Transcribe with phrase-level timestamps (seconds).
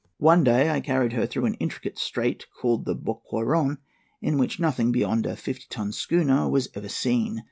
[0.17, 3.77] One day I carried her through an intricate strait called the Boqueron,
[4.19, 7.39] in which nothing beyond a fifty ton schooner was ever seen.